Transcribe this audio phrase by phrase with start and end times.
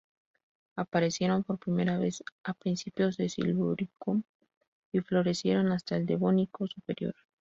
[0.77, 4.23] Aparecieron por primera vez a principios del Silúrico
[4.91, 7.13] y florecieron hasta el Devónico Superior.